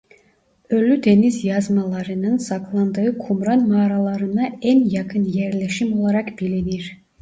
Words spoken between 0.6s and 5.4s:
Ölü Deniz Yazmaları'nın saklandığı Kumran Mağaraları'na en yakın